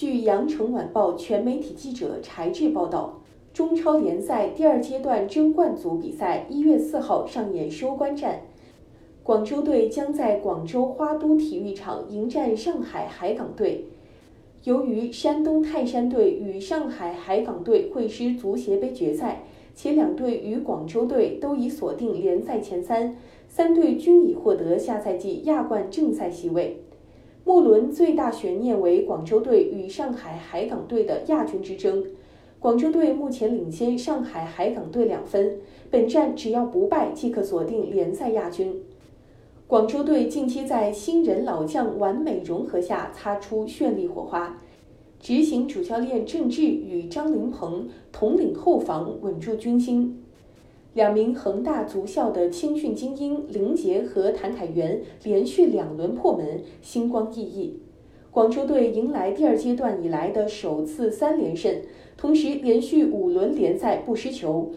[0.00, 3.20] 据羊城晚报全媒体记者柴志报道，
[3.52, 8.40] 中超联赛第二阶段争冠组比赛一月四号上演收官战，
[9.22, 13.88] 广州队将在广州花都体育场迎战上海海港队。
[14.64, 19.42] 由于山东泰山队与上海海港队会师足协杯决赛，
[19.74, 23.14] 且两队与广州队都已锁定联赛前三，
[23.48, 26.84] 三队均已获得下赛季亚冠正赛席位。
[27.44, 32.04] 末轮最大悬念为广州队与上海海港队的亚军之争。
[32.58, 35.58] 广州队目前领先上海海港队两分，
[35.90, 38.82] 本站只要不败即可锁定联赛亚军。
[39.66, 44.60] 广州队近期在新人老将完美融合下擦出绚丽火花，
[45.18, 50.22] 执行主教练郑智与张琳芃统领后防稳住军心，
[50.94, 57.80] 两名恒大足校的青训精英林杰和谭凯元连续两轮破门，星光熠熠。
[58.32, 61.82] 广州队迎来第二阶段以来的首次三连胜，
[62.16, 64.72] 同时连续五轮联赛不失球，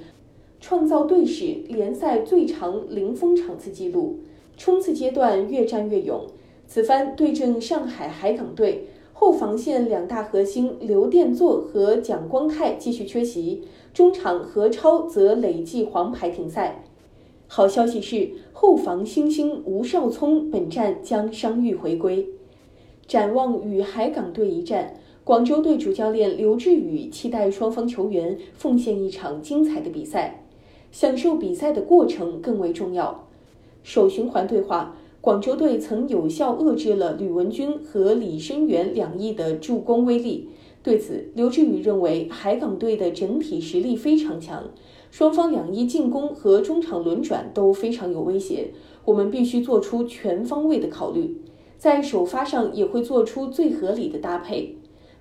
[0.59, 4.19] 创造队史联赛最长零封场次纪录。
[4.55, 6.27] 冲刺阶段越战越勇，
[6.67, 8.85] 此番对阵上海海港队，
[9.23, 13.61] 后防线两大核心刘殿座和蒋光太继续缺席，
[13.93, 16.83] 中场何超则累计黄牌停赛。
[17.47, 22.27] 好消息是，后防新星吴少聪本站将伤愈回归。
[23.07, 30.43] 展望与海港队一战，广州队主教练刘志宇期待双方球员奉献一场精彩的比赛，
[30.91, 33.25] 享受比赛的过程更为重要。
[33.83, 40.49] 首循环对话，广州队曾有效遏制了吕文君和李申元两翼的助攻威力。
[40.83, 44.65] 对此，刘志宇认为海港队的整体实力非常强，
[45.11, 48.71] 双方两翼进攻和中场轮转都非常有威胁。
[49.05, 51.37] 我们必须做出全方位的考虑，
[51.77, 54.75] 在首发上也会做出最合理的搭配。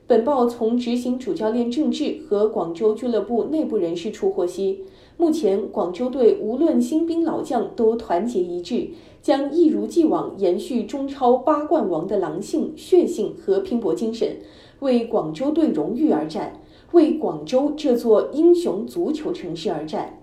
[0.05, 4.81] 本报从执行主教练郑智和广州俱乐部内部人士处获悉。
[5.17, 8.89] 目前，广州队无论新兵老将都团结一致，
[9.23, 14.39] 将一如既往延续中超八冠王的狼性、血性和拼搏精神，
[14.81, 16.61] 为广州队荣誉而战，
[16.91, 20.19] 为广州这座英雄足球城市而战。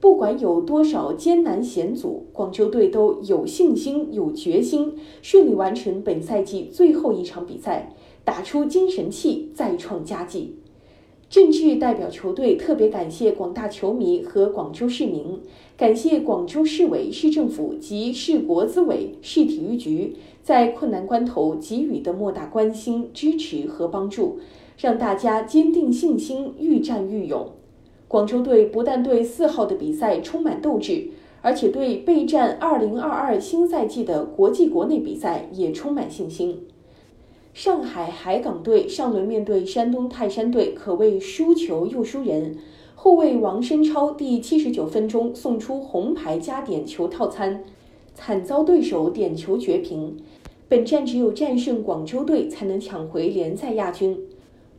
[0.00, 4.92] 不管有多少艰难险阻，广州队都有信心、有决心，
[5.22, 7.94] 顺利完成本赛季最后一场比赛，
[8.24, 10.56] 打出精神气，再创佳绩。
[11.30, 15.40] 郑智代表球队特别感谢广大球迷和广州市民，
[15.76, 24.38] 感谢广州市委、市政府及市国资委、市体育局在困难关头给予的莫大关心、支持和帮助，
[24.78, 27.50] 让大家坚定信心，愈战愈勇。
[28.06, 31.08] 广州队不但对四号的比赛充满斗志，
[31.42, 36.60] 而且对备战2022新赛季的国际国内比赛也充满信心。
[37.54, 42.56] 上海海港队上轮面对山东泰山队，可谓输球又输人。
[42.96, 47.62] 后卫王申超第七十九分钟送出红牌加点球套餐，
[48.12, 50.16] 惨遭对手点球绝平。
[50.68, 54.18] 本站只有战胜广州队才能抢回联赛亚军。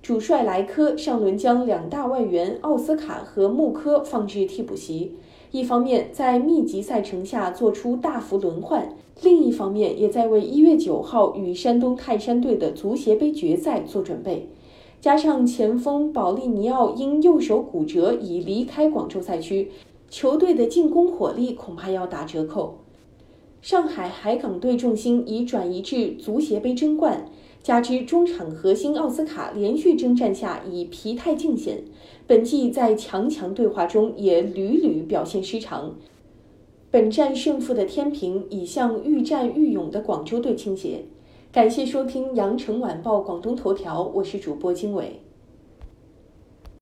[0.02, 5.16] 主帅莱科上轮将两大外援奥斯卡和穆科放置替补席。
[5.52, 8.90] 一方面在密集赛程下做出大幅轮换，
[9.22, 14.50] 另一方面也在为一月九号与山东泰山队的足协杯决赛做准备。
[15.00, 19.72] 加上前锋保利尼奥因右手骨折已离开广州赛区，
[20.10, 22.80] 球队的进攻火力恐怕要打折扣。
[23.62, 27.26] 上海海港队重心已转移至足协杯争冠。
[27.64, 31.84] 加之中场核心奥斯卡连续征战下已疲态尽显，
[32.28, 35.96] 本季在强强对话中也屡屡表现失常。
[36.96, 41.04] 本战胜负的天平已向愈战愈勇的广州队倾斜。
[41.52, 45.20] 感谢收听羊城晚报广东头条，我是主播经纬。